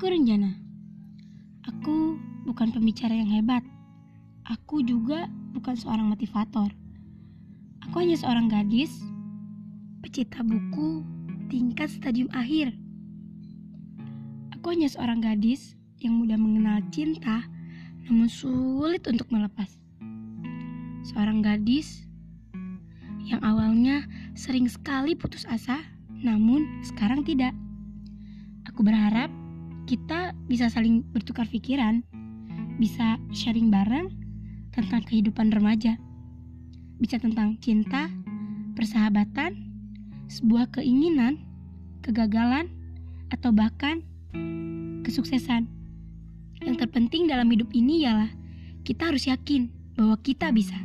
[0.00, 0.56] Aku Renjana.
[1.68, 2.16] Aku
[2.48, 3.60] bukan pembicara yang hebat.
[4.48, 6.72] Aku juga bukan seorang motivator.
[7.84, 8.96] Aku hanya seorang gadis,
[10.00, 11.04] pecinta buku
[11.52, 12.72] tingkat stadium akhir.
[14.56, 17.44] Aku hanya seorang gadis yang mudah mengenal cinta,
[18.08, 19.68] namun sulit untuk melepas.
[21.12, 22.08] Seorang gadis
[23.28, 25.76] yang awalnya sering sekali putus asa,
[26.08, 27.52] namun sekarang tidak.
[28.64, 29.28] Aku berharap
[29.90, 32.06] kita bisa saling bertukar pikiran,
[32.78, 34.06] bisa sharing bareng
[34.70, 35.98] tentang kehidupan remaja,
[37.02, 38.06] bisa tentang cinta,
[38.78, 39.58] persahabatan,
[40.30, 41.42] sebuah keinginan,
[42.06, 42.70] kegagalan,
[43.34, 44.06] atau bahkan
[45.02, 45.66] kesuksesan.
[46.62, 48.30] Yang terpenting dalam hidup ini ialah
[48.86, 50.78] kita harus yakin bahwa kita bisa.